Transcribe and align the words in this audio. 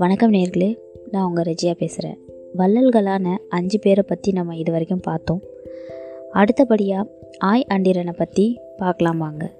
வணக்கம் 0.00 0.32
நேர்களே 0.32 0.76
நான் 1.10 1.24
உங்கள் 1.24 1.44
ரெஜியா 1.44 1.72
பேசுகிறேன் 1.72 2.18
வள்ளல்களான 2.58 3.36
அஞ்சு 3.48 3.78
பேரை 3.78 4.04
பற்றி 4.06 4.32
நம்ம 4.32 4.56
இது 4.56 4.70
வரைக்கும் 4.70 5.00
பார்த்தோம். 5.00 5.42
அடுத்தபடியாக 6.32 7.10
ஆய் 7.38 7.66
அண்டிரனை 7.68 8.12
பற்றி 8.12 8.60
பார்க்கலாம் 8.76 9.18
வாங்க. 9.18 9.50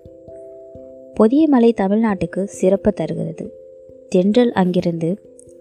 பொதிய 1.15 1.49
மலை 1.49 1.75
தமிழ்நாட்டுக்கு 1.77 2.45
சிறப்பு 2.45 2.93
தருகிறது. 2.93 3.55
தென்றல் 4.09 4.53
அங்கிருந்து 4.53 5.19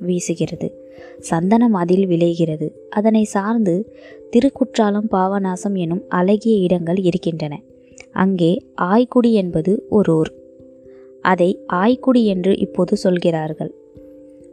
வீசுகிறது. 0.07 0.73
சந்தனம் 1.20 1.73
அதில் 1.73 2.07
விளைகிறது. 2.07 2.88
அதனை 2.89 3.23
சார்ந்து 3.23 3.96
திருக்குற்றாலம் 4.32 5.07
பாவநாசம் 5.11 5.75
எனும் 5.75 6.05
அழகிய 6.07 6.55
இடங்கள் 6.55 6.98
இருக்கின்றன. 6.98 7.61
அங்கே 8.11 8.66
ஆய்க்குடி 8.82 9.32
என்பது 9.32 9.86
ஒரு 9.89 10.18
ஊர். 10.18 10.34
அதை 11.21 11.59
ஆய்க்குடி 11.73 12.23
என்று 12.23 12.57
இப்போது 12.57 12.98
சொல்கிறார்கள். 12.98 13.73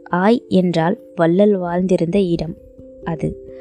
ஆய் 0.09 0.43
என்றால் 0.49 0.99
வள்ளல் 1.15 1.61
வாழ்ந்திருந்த 1.61 2.29
இடம் 2.31 2.55
அது. 3.03 3.55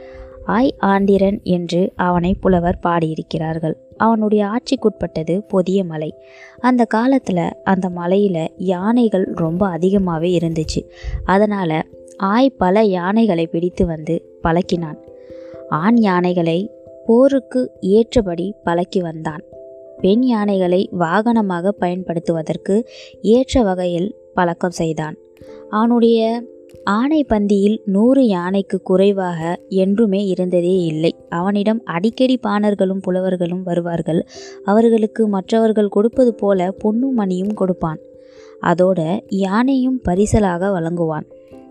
ஆய் 0.45 0.75
ஆண்டிரன் 0.79 1.41
என்று 1.43 1.93
அவனை 1.97 2.35
புலவர் 2.35 2.79
பாடியிருக்கிறார்கள். 2.83 3.75
அவனுடைய 3.97 4.45
ஆட்சிக்குட்பட்டது 4.45 5.49
பொதிய 5.49 5.85
மலை. 5.85 6.15
அந்த 6.59 6.85
காலத்தில் 6.85 7.63
அந்த 7.65 7.89
மலையில் 7.89 8.53
யானைகள் 8.57 9.33
ரொம்ப 9.35 9.69
அதிகமாகவே 9.69 10.39
இருந்துச்சு. 10.39 10.85
அதனால் 11.25 11.85
ஆய் 12.17 12.51
பல 12.51 12.83
யானைகளை 12.83 13.47
பிடித்து 13.47 13.87
வந்து 13.87 14.39
பழக்கினான். 14.43 14.99
ஆண் 15.69 15.97
யானைகளை 15.97 16.71
போருக்கு 17.07 17.71
ஏற்றபடி 17.81 18.55
பழக்கி 18.65 19.01
வந்தான். 19.01 19.43
பெண் 20.01 20.23
யானைகளை 20.23 20.89
வாகனமாக 20.99 21.69
பயன்படுத்துவதற்கு 21.69 22.89
ஏற்ற 23.23 23.63
வகையில் 23.63 24.15
பழக்கம் 24.35 24.71
செய்தான். 24.71 25.17
அவனுடைய 25.71 26.43
ஆணை 26.85 27.25
பந்தியில் 27.29 27.79
நூறு 27.85 28.27
யானைக்கு 28.27 28.83
குறைவாக 28.83 29.59
என்றுமே 29.69 30.27
இருந்ததே 30.27 30.85
இல்லை. 30.85 31.15
அவனிடம் 31.29 31.81
அடிக்கடி 31.85 32.39
பாணர்களும் 32.43 33.03
புலவர்களும் 33.03 33.63
வருவார்கள். 33.63 34.29
அவர்களுக்கு 34.65 35.29
மற்றவர்கள் 35.29 35.89
கொடுப்பது 35.89 36.35
போல 36.35 36.71
பொன்னும் 36.71 37.15
மணியும் 37.15 37.55
கொடுப்பான். 37.55 37.99
அதோட 38.63 39.21
யானையும் 39.29 40.01
பரிசலாக 40.09 40.71
வழங்குவான். 40.71 41.27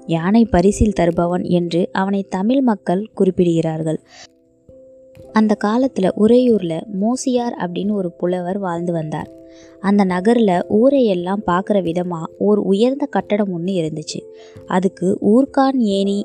யானை 0.06 0.46
பரிசில் 0.46 0.94
தருபவன் 1.00 1.44
என்று 1.44 1.90
அவனை 1.92 2.26
தமிழ் 2.30 2.62
மக்கள் 2.62 3.10
குறிப்பிடுகிறார்கள். 3.18 3.98
அந்த 5.36 5.54
காலத்தில் 5.56 6.16
உறையூரில் 6.18 6.86
மோசியார் 7.00 7.56
அப்படின்னு 7.58 7.92
ஒரு 7.92 8.10
புலவர் 8.12 8.58
வாழ்ந்து 8.58 8.94
வந்தார். 8.94 9.30
அந்த 9.80 10.04
நகரில் 10.04 10.58
ஊரையெல்லாம் 10.70 11.42
பார்க்குற 11.46 11.78
விதமாக 11.82 12.32
ஒரு 12.38 12.62
உயர்ந்த 12.62 13.06
கட்டடம் 13.06 13.52
ஒன்று 13.54 13.74
இருந்துச்சு. 13.74 14.20
அதுக்கு 14.66 15.08
ஊர்கான் 15.34 15.80
ஏணி 15.98 16.18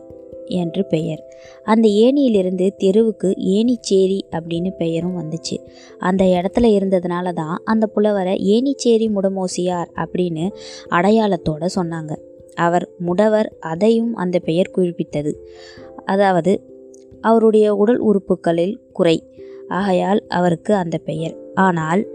என்று 0.46 0.82
பெயர். 0.86 1.20
அந்த 1.64 1.88
ஏணியிலிருந்து 1.88 2.66
தெருவுக்கு 2.76 3.28
ஏணிச்சேரி 3.36 4.20
அப்படின்னு 4.30 4.70
பெயரும் 4.70 5.18
வந்துச்சு. 5.20 5.56
அந்த 5.98 6.24
இடத்துல 6.24 6.68
இருந்ததுனால 6.78 7.32
தான் 7.32 7.56
அந்த 7.64 7.86
புலவரை 7.86 8.34
ஏணிச்சேரி 8.54 9.08
முடமோசியார் 9.08 9.90
அப்படின்னு 9.96 10.46
அடையாளத்தோட 10.90 11.66
சொன்னாங்க. 11.74 12.14
அவர் 12.54 12.86
முடவர் 12.98 13.48
அதையும் 13.60 14.14
அந்த 14.14 14.38
பெயர் 14.38 14.74
குறிப்பிட்டது. 14.76 15.32
அதாவது 16.04 16.52
அவருடைய 17.20 17.74
உடல் 17.74 17.98
உறுப்புகளில் 17.98 18.78
குறை. 18.92 19.24
ஆகையால் 19.68 20.26
அவருக்கு 20.28 20.74
அந்த 20.74 20.98
பெயர். 20.98 21.34
ஆனால் 21.54 22.06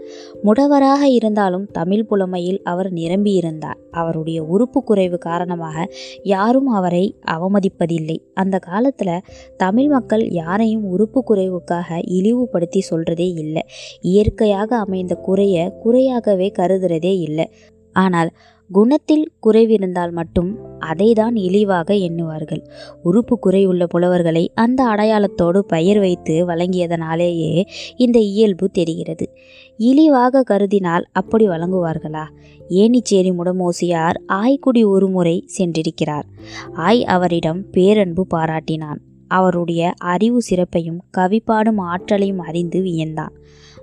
முடவராக 0.44 1.02
இருந்தாலும் 1.02 1.66
தமிழ் 1.70 2.04
புலமையில் 2.04 2.62
அவர் 2.62 2.92
நிரம்பியிருந்தார். 2.92 3.78
அவருடைய 3.90 4.42
உறுப்பு 4.42 4.82
குறைவு 4.82 5.18
காரணமாக 5.18 5.90
யாரும் 6.22 6.66
அவரை 6.66 7.14
அவமதிப்பதில்லை. 7.30 8.16
அந்த 8.34 8.58
காலத்தில் 8.58 9.22
தமிழ் 9.56 9.88
மக்கள் 9.88 10.30
யாரையும் 10.30 10.84
உறுப்பு 10.84 11.24
குறைவுக்காக 11.28 12.02
இழிவுபடுத்தி 12.02 12.80
சொல்கிறதே 12.80 13.32
இல்லை. 13.32 13.62
இயற்கையாக 14.00 14.76
அமைந்த 14.76 15.14
குறைய 15.14 15.72
குறையாகவே 15.84 16.52
கருதுறதே 16.58 17.14
இல்லை. 17.18 17.50
ஆனால் 17.92 18.30
குணத்தில் 18.72 19.32
குறைவிருந்தால் 19.46 20.10
மட்டும் 20.10 20.78
அதை 20.78 21.12
தான் 21.12 21.36
இழிவாக 21.36 21.94
எண்ணுவார்கள். 21.94 22.62
உறுப்பு 23.02 23.38
குறை 23.38 23.66
புலவர்களை 23.66 24.50
அந்த 24.54 24.84
அடையாளத்தோடு 24.84 25.58
பெயர் 25.58 25.98
வைத்து 25.98 26.46
வழங்கியதனாலேயே 26.46 27.64
இந்த 27.96 28.18
இயல்பு 28.18 28.68
தெரிகிறது. 28.68 29.30
இழிவாக 29.76 30.44
கருதினால் 30.50 31.04
அப்படி 31.12 31.48
வழங்குவார்களா? 31.48 32.24
ஏனிச்சேரி 32.68 33.34
முடமோசியார் 33.34 34.20
ஆய்க்குடி 34.28 34.86
ஒருமுறை 34.86 35.48
சென்றிருக்கிறார். 35.58 36.24
ஆய் 36.72 37.04
அவரிடம் 37.04 37.70
பேரன்பு 37.70 38.26
பாராட்டினான். 38.34 38.98
அவருடைய 39.28 39.92
அறிவு 39.96 40.42
சிறப்பையும் 40.42 41.02
கவிப்பாடும் 41.18 41.76
ஆற்றலையும் 41.76 42.38
அறிந்து 42.38 42.80
வியந்தான். 42.80 43.32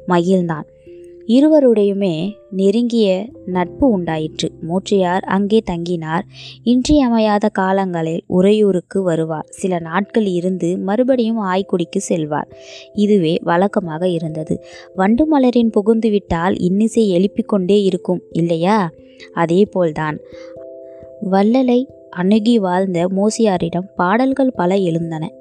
மகிழ்ந்தான். 0.08 0.66
இருவருடையுமே 1.28 2.34
நெருங்கிய 2.52 3.30
நட்பு 3.46 3.90
உண்டாயிற்று. 3.90 4.52
மூச்சியார் 4.62 5.20
அங்கே 5.20 5.62
தங்கினார். 5.72 6.22
இன்றியமையாத 6.64 7.48
காலங்களில் 7.48 8.24
உறையூருக்கு 8.28 9.02
வருவார். 9.02 9.46
சில 9.50 9.80
நாட்கள் 9.80 10.26
இருந்து 10.26 10.78
மறுபடியும் 10.78 11.40
ஆய்க்குடிக்கு 11.40 11.98
செல்வார். 11.98 12.48
இதுவே 12.94 13.38
வழக்கமாக 13.42 14.08
இருந்தது. 14.08 14.64
வண்டு 14.96 15.26
மலரின் 15.26 15.70
புகுந்துவிட்டால் 15.70 16.56
இன்னிசை 16.58 17.10
எழுப்பிக் 17.10 17.48
கொண்டே 17.48 17.84
இருக்கும் 17.84 18.22
இல்லையா? 18.32 18.90
அதே 19.34 19.66
போல்தான். 19.66 20.20
வள்ளலை 21.32 21.86
அணுகி 22.10 22.60
வாழ்ந்த 22.60 23.08
மோசியாரிடம் 23.08 23.90
பாடல்கள் 23.96 24.52
பல 24.56 24.76
எழுந்தன. 24.76 25.32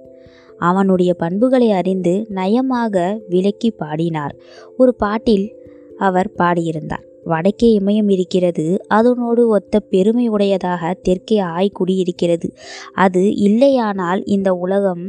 அவனுடைய 0.58 1.14
பண்புகளை 1.14 1.70
அறிந்து 1.70 2.26
நயமாக 2.30 3.18
விளக்கி 3.28 3.70
பாடினார். 3.70 4.36
ஒரு 4.76 4.94
பாட்டில் 4.94 5.60
அவர் 6.02 6.30
பாடியிருந்தார். 6.38 7.06
வடக்கே 7.24 7.68
இமயம் 7.78 8.10
இருக்கிறது. 8.10 8.64
அதனோடு 8.88 9.48
ஒத்த 9.48 9.80
பெருமை 9.80 10.28
உடையதாக 10.28 10.92
தெற்கே 11.02 11.38
ஆய்குடி 11.40 11.94
இருக்கிறது. 11.96 12.48
அது 12.94 13.22
இல்லையானால் 13.36 14.22
இந்த 14.24 14.54
உலகம் 14.54 15.04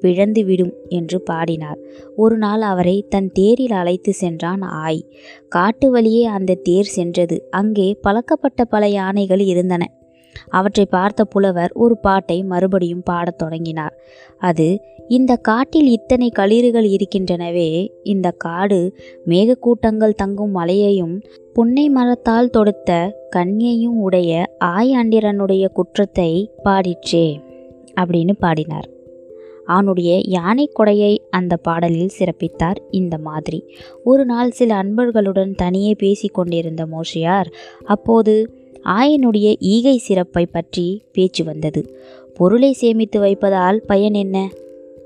பிழந்துவிடும் 0.00 0.72
என்று 0.88 1.18
பாடினார். 1.20 1.78
ஒரு 2.16 2.36
நாள் 2.38 2.60
அவரை 2.60 3.06
தன் 3.08 3.30
தேரில் 3.32 3.72
அழைத்து 3.72 4.12
சென்றான் 4.12 4.62
ஆய். 4.62 5.00
காட்டு 5.48 5.90
வழியே 5.90 6.24
அந்த 6.24 6.58
தேர் 6.62 6.90
சென்றது. 6.96 7.46
அங்கே 7.50 7.88
பழக்கப்பட்ட 8.00 8.64
பல 8.64 8.88
யானைகள் 8.88 9.40
இருந்தன. 9.40 9.84
அவற்றை 10.48 10.86
பார்த்த 10.86 11.24
புலவர் 11.24 11.72
ஒரு 11.74 11.98
பாட்டை 11.98 12.42
மறுபடியும் 12.42 13.02
பாடத் 13.02 13.38
தொடங்கினார். 13.38 13.94
அது 14.38 14.80
இந்த 15.08 15.36
காட்டில் 15.36 15.88
இத்தனை 15.88 16.28
களிறுகள் 16.38 16.88
இருக்கின்றனவே 16.96 17.88
இந்த 18.02 18.30
காடு 18.30 18.80
மேகக்கூட்டங்கள் 19.26 20.14
தங்கும் 20.14 20.50
மலையையும் 20.50 21.22
புன்னை 21.52 21.88
மரத்தால் 21.88 22.50
தொடுத்த 22.50 22.90
கண்ணியையும் 23.36 23.98
உடைய 24.00 24.46
ஆய் 24.58 24.92
அண்டிரனுடைய 24.94 25.68
குற்றத்தை 25.68 26.50
பாடிற்றே 26.64 27.26
அப்படின்னு 28.00 28.32
பாடினார். 28.38 28.88
அவனுடைய 29.64 30.20
யானை 30.24 30.72
கொடையை 30.78 31.18
அந்த 31.30 31.56
பாடலில் 31.56 32.14
சிறப்பித்தார். 32.18 32.78
இந்த 32.90 33.18
மாதிரி 33.18 33.58
ஒரு 34.04 34.24
நாள் 34.24 34.50
சில 34.50 34.74
அன்பர்களுடன் 34.74 35.52
தனியே 35.54 35.94
பேசி 35.94 36.28
கொண்டிருந்த 36.28 36.86
மோஷியார் 36.86 37.50
அப்போது 37.84 38.34
ஆயனுடைய 38.84 39.56
ஈகை 39.58 39.98
சிறப்பை 39.98 40.46
பற்றி 40.46 41.02
பேச்சு 41.12 41.44
வந்தது. 41.44 41.96
பொருளை 42.34 42.72
சேமித்து 42.72 43.20
வைப்பதால் 43.20 43.82
பயன் 43.86 44.14
என்ன? 44.14 44.48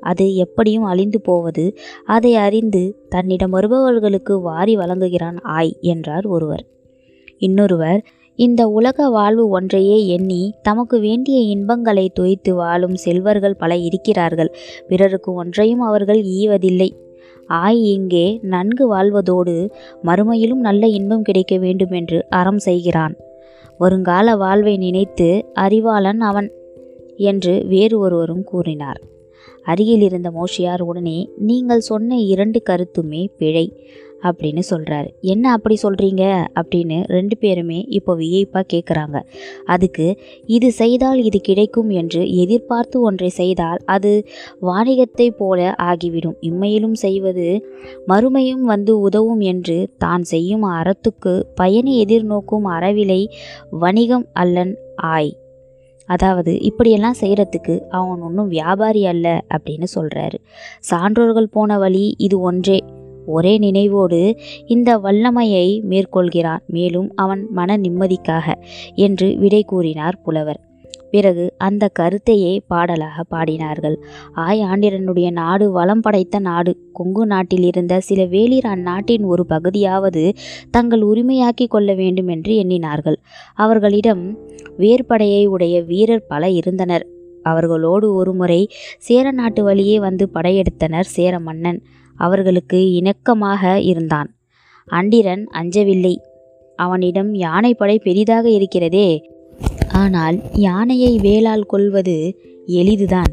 அது 0.00 0.34
எப்படியும் 0.34 0.82
அழிந்து 0.82 1.20
போவது. 1.20 1.78
அதை 2.04 2.34
அறிந்து 2.34 2.96
தன்னிடம் 3.08 3.50
வருபவர்களுக்கு 3.50 4.40
வாரி 4.40 4.76
வழங்குகிறான் 4.76 5.40
ஆய் 5.42 5.76
என்றார் 5.80 6.26
ஒருவர். 6.26 6.64
இன்னொருவர் 7.38 8.02
இந்த 8.36 8.68
உலக 8.68 9.08
வாழ்வு 9.08 9.48
ஒன்றையே 9.48 10.06
எண்ணி 10.06 10.54
தமக்கு 10.62 11.00
வேண்டிய 11.00 11.38
இன்பங்களை 11.38 12.10
தொய்த்து 12.20 12.50
வாழும் 12.50 12.94
செல்வர்கள் 12.94 13.54
பல 13.54 13.76
இருக்கிறார்கள். 13.76 14.54
பிறருக்கு 14.88 15.32
ஒன்றையும் 15.32 15.80
அவர்கள் 15.80 16.20
ஈவதில்லை 16.20 16.90
ஆய் 17.46 17.82
இங்கே 17.82 18.38
நன்கு 18.42 18.94
வாழ்வதோடு 18.94 19.72
மறுமையிலும் 20.02 20.60
நல்ல 20.60 20.86
இன்பம் 20.86 21.22
கிடைக்க 21.22 21.58
வேண்டுமென்று 21.58 22.26
அறம் 22.28 22.58
செய்கிறான். 22.58 23.16
வருங்கால 23.82 24.36
வாழ்வை 24.36 24.74
நினைத்து 24.76 25.28
அறிவாளன் 25.54 26.20
அவன் 26.30 26.48
என்று 27.30 27.54
வேறு 27.68 27.96
ஒருவரும் 27.98 28.44
கூறினார். 28.44 29.00
அருகில் 29.64 30.02
இருந்த 30.02 30.28
மோஷியார் 30.30 30.82
உடனே 30.82 31.18
நீங்கள் 31.48 31.86
சொன்ன 31.90 32.18
இரண்டு 32.32 32.60
கருத்துமே 32.70 33.22
பிழை. 33.38 33.66
அப்படின்னு 34.24 34.62
சொல்கிறாரு 34.70 35.08
என்ன 35.20 35.52
அப்படி 35.52 35.78
சொல்கிறீங்க 35.82 36.24
அப்படின்னு 36.60 37.04
ரெண்டு 37.06 37.36
பேருமே 37.36 37.84
இப்போ 37.88 38.14
வியப்பாக 38.14 38.64
கேட்குறாங்க 38.72 39.20
அதுக்கு 39.66 40.18
இது 40.46 40.72
செய்தால் 40.72 41.24
இது 41.24 41.40
கிடைக்கும் 41.40 41.90
என்று 41.90 42.30
எதிர்பார்த்து 42.36 43.00
ஒன்றை 43.00 43.28
செய்தால் 43.28 43.80
அது 43.86 44.24
வாணிகத்தை 44.60 45.30
போல 45.30 45.74
ஆகிவிடும். 45.80 46.36
இம்மையிலும் 46.40 46.92
செய்வது 46.92 47.62
மறுமையும் 48.08 48.64
வந்து 48.64 49.00
உதவும் 49.00 49.40
என்று 49.40 49.88
தான் 49.98 50.22
செய்யும் 50.22 50.62
அறத்துக்கு 50.62 51.42
பயனை 51.54 52.04
எதிர்நோக்கும் 52.04 52.64
அறவிலை 52.64 53.20
வணிகம் 53.70 54.26
அல்லன் 54.32 54.74
ஆய். 54.96 55.32
அதாவது 56.08 56.60
இப்படியெல்லாம் 56.60 57.20
செய்கிறதுக்கு 57.20 57.80
அவன் 57.88 58.20
ஒன்றும் 58.20 58.48
வியாபாரி 58.48 59.06
அல்ல 59.06 59.42
அப்படின்னு 59.54 59.88
சொல்கிறாரு 59.94 60.38
சான்றோர்கள் 60.80 61.52
போன 61.52 61.78
வழி 61.78 62.14
இது 62.18 62.40
ஒன்றே. 62.40 62.78
ஒரே 63.26 63.58
நினைவோடு 63.58 64.36
இந்த 64.66 64.98
வல்லமையை 64.98 65.82
மேற்கொள்கிறான். 65.88 66.58
மேலும் 66.66 67.12
அவன் 67.14 67.46
மன 67.50 67.76
நிம்மதிக்காக 67.76 68.52
என்று 68.94 69.38
விடை 69.38 69.62
கூறினார் 69.62 70.20
புலவர். 70.22 70.60
பிறகு 71.10 71.54
அந்த 71.58 71.90
கருத்தையே 72.00 72.60
பாடலாக 72.66 73.24
பாடினார்கள். 73.30 73.96
ஆய் 74.32 74.62
ஆண்டிரனுடைய 74.62 75.30
நாடு 75.30 75.70
வளம் 75.70 76.00
படைத்த 76.00 76.38
நாடு. 76.38 76.90
கொங்கு 76.92 77.26
நாட்டில் 77.26 77.62
இருந்த 77.62 78.00
சில 78.00 78.24
வேளிர் 78.24 78.66
அந்நாட்டின் 78.66 79.24
ஒரு 79.24 79.46
பகுதியாவது 79.46 80.32
தங்கள் 80.70 81.00
உரிமையாக்கி 81.00 81.66
கொள்ள 81.68 81.94
வேண்டும் 81.94 82.28
என்று 82.28 82.54
எண்ணினார்கள். 82.54 83.16
அவர்களிடம் 83.54 84.38
வேர்படையை 84.78 85.46
உடைய 85.46 85.82
வீரர் 85.82 86.26
பல 86.26 86.48
இருந்தனர். 86.48 87.06
அவர்களோடு 87.42 88.14
ஒருமுறை 88.14 88.70
சேர 88.98 89.30
நாட்டு 89.30 89.64
வழியே 89.64 89.98
வந்து 89.98 90.28
படையெடுத்தனர் 90.34 91.12
சேர 91.16 91.38
மன்னன் 91.38 91.82
அவர்களுக்கு 92.16 93.02
இணக்கமாக 93.02 93.76
இருந்தான். 93.76 94.36
அண்டிரன் 94.88 95.46
அஞ்சவில்லை. 95.52 96.16
அவனிடம் 96.76 97.34
யானைப்படை 97.34 97.98
பெரிதாக 97.98 98.50
இருக்கிறதே. 98.50 99.30
ஆனால் 99.92 100.36
யானையை 100.52 101.18
வேளால் 101.18 101.62
கொள்வது 101.62 102.40
எளிதுதான். 102.66 103.32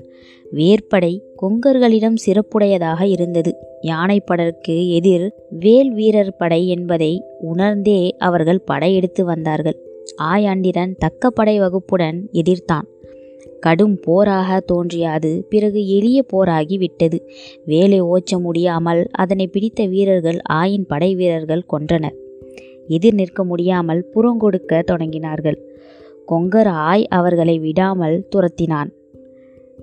வேற்படை 0.52 1.22
கொங்கர்களிடம் 1.42 2.16
சிறப்புடையதாக 2.26 3.02
இருந்தது. 3.04 3.56
யானைப்படற்கு 3.82 4.88
எதிர் 4.88 5.34
வேல் 5.50 5.94
வீரர் 5.94 6.36
படை 6.38 6.68
என்பதை 6.68 7.24
உணர்ந்தே 7.42 8.16
அவர்கள் 8.18 8.62
படையெடுத்து 8.62 9.26
வந்தார்கள். 9.26 9.78
ஆயாண்டிரன் 10.18 10.96
தக்க 10.98 11.30
படை 11.30 11.60
வகுப்புடன் 11.60 12.30
எதிர்த்தான். 12.34 12.88
கடும் 13.60 14.00
போராக 14.02 14.60
தோன்றிய 14.60 15.10
அது 15.10 15.46
பிறகு 15.50 15.88
எளிய 15.88 16.26
போராகி 16.34 16.78
விட்டது. 16.78 17.30
வேலை 17.66 18.02
ஓச்ச 18.02 18.40
முடியாமல் 18.40 19.10
அதனை 19.12 19.48
பிடித்த 19.48 19.86
வீரர்கள் 19.86 20.40
ஆயின் 20.54 20.86
படை 20.88 21.16
வீரர்கள் 21.16 21.66
கொன்றனர். 21.74 22.18
எதிர் 22.88 23.14
நிற்க 23.14 23.44
முடியாமல் 23.44 24.08
புறங்கொடுக்க 24.16 24.84
தொடங்கினார்கள். 24.92 25.58
கொங்கர் 26.32 26.68
ஆய் 26.68 27.06
அவர்களை 27.08 27.60
விடாமல் 27.60 28.28
துரத்தினான். 28.36 28.90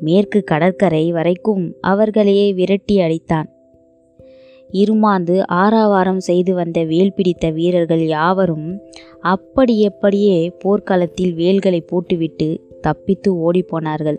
மேற்கு 0.01 0.45
கடற்கரை 0.45 1.13
வரைக்கும் 1.13 1.75
அவர்களையே 1.81 2.53
விரட்டி 2.53 3.01
அடித்தான். 3.01 3.49
இருமாந்து 4.75 5.41
ஆறாவாரம் 5.47 6.19
செய்து 6.19 6.55
வந்த 6.55 6.85
வேல் 6.85 7.15
பிடித்த 7.15 7.51
வீரர்கள் 7.51 8.07
யாவரும் 8.07 8.81
அப்படி 9.21 9.89
எப்படியே 9.89 10.51
போர்க்களத்தில் 10.59 11.35
வேல்களை 11.35 11.81
போட்டுவிட்டு 11.81 12.49
தப்பித்து 12.81 13.31
ஓடிப்போனார்கள். 13.35 14.19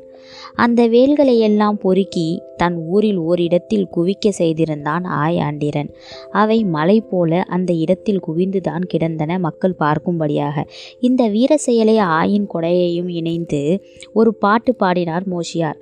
அந்த 0.54 0.88
வேல்களை 0.88 1.40
எல்லாம் 1.40 1.78
பொறுக்கி 1.78 2.42
தன் 2.58 2.78
ஊரில் 2.78 3.18
ஓரிடத்தில் 3.18 3.88
குவிக்க 3.96 4.30
செய்திருந்தான் 4.30 5.04
ஆய் 5.04 5.40
ஆண்டிரன் 5.40 5.92
அவை 6.32 6.64
மலை 6.64 7.02
போல 7.02 7.42
அந்த 7.42 7.74
இடத்தில் 7.74 8.24
குவிந்துதான் 8.28 8.86
கிடந்தன 8.88 9.40
மக்கள் 9.40 9.76
பார்க்கும்படியாக. 9.80 10.68
இந்த 11.00 11.28
வீர 11.28 11.58
செயலை 11.58 11.98
ஆயின் 11.98 12.48
கொடையையும் 12.54 13.08
இணைந்து 13.08 13.84
ஒரு 14.14 14.34
பாட்டு 14.36 14.76
பாடினார் 14.76 15.24
மோஷியார். 15.30 15.80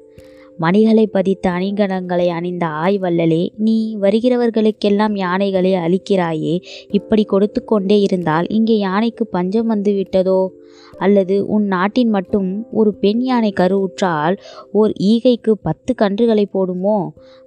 மணிகளை 0.60 1.06
பதித்த 1.06 1.50
அணிகலன்களை 1.50 2.28
அணிந்த 2.28 2.66
ஆய்வல்லலே 2.84 3.50
நீ 3.58 3.98
வருகிறவர்களுக்கெல்லாம் 4.02 5.16
யானைகளை 5.16 5.74
அளிக்கிறாயே 5.76 6.54
இப்படி 6.90 7.24
கொடுத்து 7.24 7.64
கொண்டே 7.64 8.00
இருந்தால் 8.00 8.48
இங்கே 8.50 8.78
யானைக்கு 8.78 9.26
பஞ்சம் 9.28 9.68
வந்து 9.68 9.94
விட்டதோ? 9.94 10.48
அல்லது 10.98 11.48
உன் 11.48 11.66
நாட்டின் 11.66 12.10
மட்டும் 12.10 12.50
ஒரு 12.72 12.94
பெண் 12.94 13.22
யானை 13.22 13.52
கருவுற்றால் 13.52 14.36
ஓர் 14.72 14.92
ஈகைக்கு 15.02 15.52
பத்து 15.62 15.94
கன்றுகளை 16.02 16.46
போடுமோ? 16.54 16.98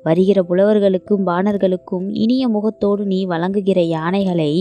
வருகிற 0.04 0.42
புலவர்களுக்கும் 0.42 1.26
பாணர்களுக்கும் 1.26 2.06
இனிய 2.14 2.48
முகத்தோடு 2.48 3.04
நீ 3.04 3.24
வழங்குகிற 3.24 3.80
யானைகளை 3.80 4.52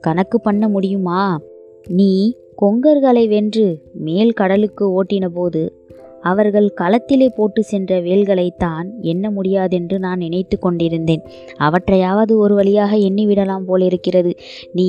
கணக்கு 0.00 0.40
பண்ண 0.40 0.68
முடியுமா? 0.68 1.38
நீ 1.86 2.34
கொங்கர்களை 2.62 3.28
வென்று 3.28 3.66
மேல் 3.92 4.32
கடலுக்கு 4.32 5.02
ஓட்டின 5.02 5.26
போது 5.28 5.62
அவர்கள் 6.30 6.68
களத்திலே 6.80 7.28
போட்டு 7.36 7.62
சென்ற 7.62 8.00
வேல்களைத்தான் 8.00 8.88
எண்ண 9.02 9.30
முடியாதென்று 9.30 9.98
நான் 9.98 10.18
நினைத்து 10.18 10.58
கொண்டிருந்தேன். 10.58 11.22
அவற்றையாவது 11.58 12.32
ஒரு 12.36 12.54
வழியாக 12.54 12.92
எண்ணிவிடலாம் 13.08 13.66
போலிருக்கிறது. 13.66 14.32
நீ 14.72 14.88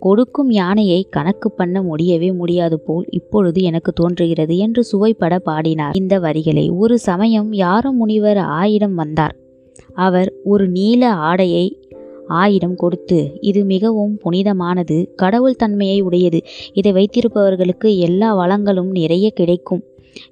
கொடுக்கும் 0.00 0.50
யானையை 0.50 1.00
கணக்கு 1.10 1.50
பண்ண 1.52 1.76
முடியவே 1.82 2.30
முடியாது 2.32 2.78
போல் 2.80 3.06
இப்பொழுது 3.10 3.60
எனக்கு 3.62 3.92
தோன்றுகிறது 3.92 4.56
என்று 4.66 4.82
சுவைப்பட 4.84 5.36
பாடினார். 5.38 5.96
இந்த 5.96 6.14
வரிகளை 6.18 6.66
ஒரு 6.82 6.96
சமயம் 7.08 7.52
யாரும் 7.64 7.96
முனிவர் 7.96 8.40
ஆயிடம் 8.60 8.96
வந்தார். 9.02 9.36
அவர் 10.06 10.30
ஒரு 10.44 10.64
நீல 10.68 11.02
ஆடையை 11.28 11.66
ஆயிரம் 12.40 12.74
கொடுத்து 12.74 13.18
இது 13.40 13.60
மிகவும் 13.64 14.14
புனிதமானது 14.24 14.96
கடவுள் 15.16 15.60
தன்மையை 15.62 15.98
உடையது 16.00 16.40
இதை 16.72 16.90
வைத்திருப்பவர்களுக்கு 16.92 17.90
எல்லா 17.98 18.30
வளங்களும் 18.40 18.90
நிறைய 18.90 19.26
கிடைக்கும். 19.30 19.82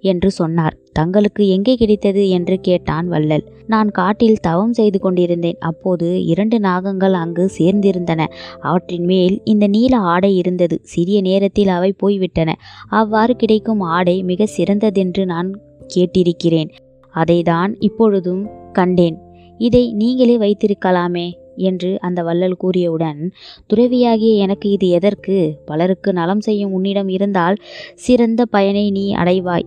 என்று 0.01 0.31
சொன்னார். 0.31 0.77
தங்களுக்கு 0.93 1.49
எங்கே 1.49 1.75
கிடைத்தது? 1.75 2.29
என்று 2.29 2.61
கேட்டான் 2.61 3.09
வள்ளல். 3.09 3.45
நான் 3.67 3.91
காட்டில் 3.91 4.41
தவம் 4.41 4.73
செய்து 4.73 4.99
கொண்டிருந்தேன். 4.99 5.57
அப்போது 5.61 6.25
இரண்டு 6.25 6.59
நாகங்கள் 6.59 7.13
அங்கு 7.13 7.51
சேர்ந்திருந்தன. 7.59 8.27
அவற்றின் 8.61 9.05
மேல் 9.05 9.41
இந்த 9.45 9.67
நீல 9.67 9.97
ஆடை 9.97 10.37
இருந்தது. 10.37 10.79
சிறிய 10.83 11.21
நேரத்தில் 11.21 11.69
அவை 11.69 11.93
போய்விட்டன. 11.93 12.55
அவ்வாறு 12.89 13.37
கிடைக்கும் 13.37 13.81
ஆடை 13.81 14.23
மிக 14.23 14.47
சிறந்ததென்று 14.57 15.25
நான் 15.25 15.61
கேட்டிருக்கிறேன். 15.95 16.71
அதைதான் 17.15 17.75
இப்பொழுதும் 17.79 18.49
கண்டேன். 18.73 19.19
இதை 19.59 19.93
நீங்களே 19.93 20.39
வைத்திருக்கலாமே. 20.39 21.33
என்று 21.57 22.01
அந்த 22.01 22.23
வள்ளல் 22.23 22.57
கூறியவுடன் 22.65 23.31
துறவியாகிய 23.67 24.35
எனக்கு 24.35 24.71
இது 24.71 24.89
எதற்கு? 24.89 25.59
பலருக்கு 25.65 26.13
நலம் 26.13 26.41
செய்யும் 26.41 26.73
உன்னிடம் 26.73 27.09
இருந்தால் 27.09 27.57
சிறந்த 27.95 28.45
பயனை 28.45 28.91
நீ 28.91 29.15
அடைவாய். 29.15 29.67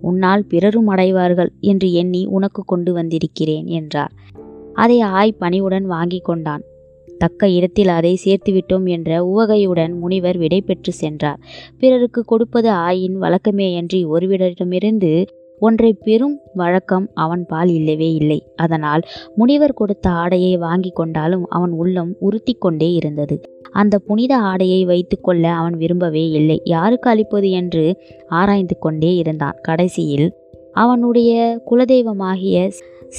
உன்னால் 0.00 0.44
பிறரும் 0.44 0.86
அடைவார்கள் 0.86 1.52
என்று 1.60 1.92
எண்ணி 1.92 2.26
உனக்கு 2.26 2.62
கொண்டு 2.64 2.92
வந்திருக்கிறேன் 2.92 3.66
என்றார். 3.66 4.12
அதை 4.74 5.00
ஆய் 5.00 5.32
பணிவுடன் 5.32 5.84
வாங்கி 5.84 6.18
கொண்டான். 6.18 6.62
தக்க 7.18 7.48
இடத்தில் 7.48 7.88
அதை 7.88 8.18
சேர்த்துவிட்டோம் 8.24 8.88
என்ற 8.88 9.24
உவகையுடன் 9.24 9.98
முனிவர் 9.98 10.38
விடை 10.38 10.60
பெற்று 10.60 10.92
சென்றார். 10.92 11.40
பிறருக்கு 11.78 12.24
கொடுப்பது 12.24 12.70
ஆயின் 12.70 13.16
வழக்கமேயன்றி 13.20 14.06
ஒருவரிடமிருந்து 14.06 15.26
ஒன்றை 15.58 15.92
பெரும் 15.92 16.40
வழக்கம் 16.54 17.10
அவன் 17.14 17.46
பால் 17.46 17.68
இல்லவே 17.68 18.12
இல்லை. 18.12 18.52
அதனால் 18.56 19.02
முனிவர் 19.34 19.74
கொடுத்த 19.74 20.10
ஆடையை 20.10 20.56
வாங்கி 20.56 20.90
கொண்டாலும் 20.90 21.44
அவன் 21.48 21.70
உள்ளம் 21.70 22.16
உறுத்தி 22.20 22.52
கொண்டே 22.52 22.92
இருந்தது. 22.92 23.40
அந்த 23.72 23.98
புனித 23.98 24.36
ஆடையை 24.36 24.84
வைத்துக்கொள்ள 24.84 25.52
அவன் 25.52 25.76
விரும்பவே 25.76 26.28
இல்லை. 26.30 26.60
யாருக்கு 26.64 27.10
அளிப்பது 27.10 27.50
என்று 27.50 28.02
ஆராய்ந்து 28.28 28.78
கொண்டே 28.78 29.14
இருந்தான். 29.14 29.56
கடைசியில் 29.62 30.28
அவனுடைய 30.72 31.62
குலதெய்வமாகிய 31.70 32.70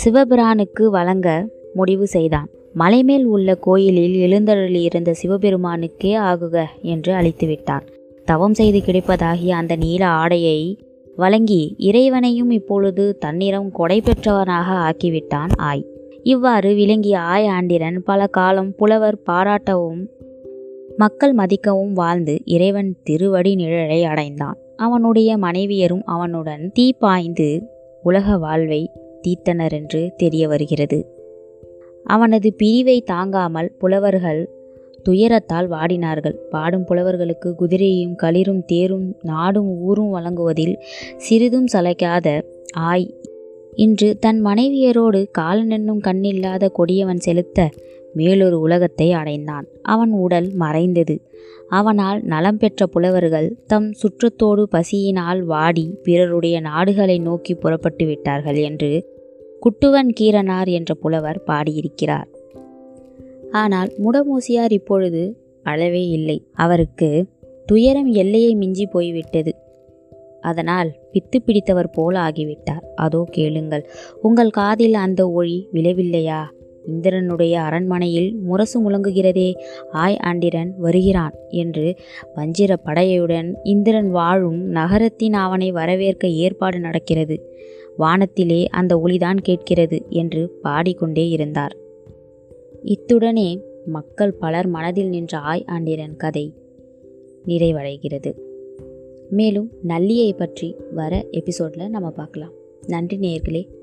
சிவபிரானுக்கு 0.03 0.85
வழங்க 0.89 1.47
முடிவு 1.73 2.07
செய்தான். 2.07 2.49
மலைமேல் 2.73 3.23
உள்ள 3.23 3.55
கோயிலில் 3.55 4.15
எழுந்தருளியிருந்த 4.25 5.11
சிவபெருமானுக்கே 5.21 6.11
ஆகுக 6.29 6.65
என்று 6.81 7.13
அழைத்துவிட்டான் 7.13 7.85
தவம் 8.25 8.53
செய்து 8.53 8.79
கிடைப்பதாகிய 8.79 9.47
அந்த 9.47 9.75
நீல 9.75 10.07
ஆடையை 10.07 10.79
வழங்கி 11.17 11.75
இறைவனையும் 11.77 12.49
இப்பொழுது 12.49 13.17
தன்னிடம் 13.17 13.71
கொடை 13.71 14.01
பெற்றவனாக 14.01 14.73
ஆக்கிவிட்டான் 14.73 15.49
ஆய். 15.57 15.85
இவ்வாறு 16.23 16.75
விளங்கிய 16.75 17.19
ஆய் 17.19 17.47
ஆண்டிரன் 17.47 18.03
பல 18.03 18.27
காலம் 18.27 18.75
புலவர் 18.75 19.21
பாராட்டவும் 19.29 20.09
மக்கள் 20.97 21.33
மதிக்கவும் 21.33 21.93
வாழ்ந்து 21.93 22.41
இறைவன் 22.45 22.95
திருவடி 23.03 23.55
நிழலை 23.55 24.03
அடைந்தான். 24.03 24.57
அவனுடைய 24.75 25.37
மனைவியரும் 25.37 26.03
அவனுடன் 26.05 26.71
தீ 26.73 26.93
பாய்ந்து 26.93 27.61
உலக 28.03 28.37
வாழ்வை 28.37 28.91
தீத்தனர் 29.27 29.71
என்று 29.71 30.13
தெரிய 30.17 30.47
வருகிறது. 30.47 31.15
அவனது 32.03 32.53
பிரிவை 32.53 33.01
தாங்காமல் 33.01 33.71
புலவர்கள் 33.79 34.56
துயரத்தால் 35.07 35.69
வாடினார்கள். 35.69 36.37
பாடும் 36.49 36.85
புலவர்களுக்கு 36.85 37.49
குதிரையும் 37.59 38.15
களிரும் 38.23 38.63
தேரும் 38.65 39.07
நாடும் 39.21 39.71
ஊரும் 39.81 40.09
வழங்குவதில் 40.09 40.75
சிறிதும் 41.17 41.67
சளைக்காத 41.73 42.27
ஆய். 42.73 43.07
இன்று 43.75 44.17
தன் 44.19 44.39
மனைவியரோடு 44.45 45.19
காலனென்னும் 45.37 46.01
கண்ணில்லாத 46.07 46.69
கொடியவன் 46.69 47.19
செலுத்த 47.19 47.69
மேலொரு 48.13 48.59
உலகத்தை 48.59 49.11
அடைந்தான். 49.11 49.65
அவன் 49.81 50.09
உடல் 50.09 50.47
மறைந்தது. 50.53 51.15
அவனால் 51.69 52.19
நலம் 52.23 52.57
பெற்ற 52.57 52.85
புலவர்கள் 52.85 53.47
தம் 53.67 53.89
சுற்றத்தோடு 53.93 54.63
பசியினால் 54.63 55.41
வாடி 55.43 55.85
பிறருடைய 56.03 56.59
நாடுகளை 56.59 57.17
நோக்கி 57.19 57.53
புறப்பட்டு 57.53 58.05
விட்டார்கள் 58.05 58.59
என்று 58.69 58.91
குட்டுவன் 59.61 60.11
கீரனார் 60.19 60.69
என்ற 60.69 60.93
புலவர் 60.93 61.39
பாடியிருக்கிறார். 61.45 62.27
ஆனால் 63.51 63.93
முடமூசியார் 63.97 64.71
இப்பொழுது 64.71 65.41
அளவே 65.63 66.07
இல்லை. 66.07 66.47
அவருக்கு 66.53 67.25
துயரம் 67.65 68.11
எல்லையை 68.11 68.55
மிஞ்சி 68.55 68.85
போய்விட்டது. 68.85 69.55
அதனால் 70.41 70.95
பித்து 71.13 71.37
பிடித்தவர் 71.45 71.89
போல 71.89 72.19
ஆகிவிட்டார். 72.19 72.83
அதோ 72.95 73.23
கேளுங்கள் 73.31 73.89
உங்கள் 74.21 74.49
காதில் 74.49 74.93
அந்த 74.93 75.29
ஒளி 75.29 75.67
விழவில்லையா? 75.73 76.43
இந்திரனுடைய 76.85 77.61
அரண்மனையில் 77.61 78.35
முரசு 78.35 78.89
முழங்குகிறதே 78.89 79.53
ஆய் 79.91 80.17
ஆண்டிரன் 80.17 80.73
வருகிறான் 80.77 81.33
என்று 81.49 81.97
வஞ்சிர 82.35 82.75
படையுடன் 82.85 83.53
இந்திரன் 83.63 84.09
வாழும் 84.09 84.61
நகரத்தின் 84.61 85.33
அவனை 85.33 85.71
வரவேற்க 85.71 86.27
ஏற்பாடு 86.27 86.79
நடக்கிறது. 86.79 87.55
வானத்திலே 87.97 88.67
அந்த 88.67 88.97
ஒளிதான் 88.97 89.37
கேட்கிறது 89.41 90.05
என்று 90.09 90.49
பாடிக்கொண்டே 90.61 91.27
இருந்தார். 91.27 91.75
இத்துடனே 92.87 93.61
மக்கள் 93.85 94.33
பலர் 94.33 94.67
மனதில் 94.67 95.09
நின்ற 95.09 95.37
ஆய் 95.37 95.63
ஆண்டிரன் 95.67 96.15
கதை 96.15 96.53
நிறைவடைகிறது. 97.45 98.35
மேலும் 99.29 99.71
நல்லியை 99.87 100.37
பற்றி 100.37 100.75
வர 100.93 101.25
எபிசோடில் 101.31 101.89
நம்ம 101.89 102.09
பார்க்கலாம். 102.09 102.51
நன்றி 102.87 103.17
நேயர்களே. 103.17 103.76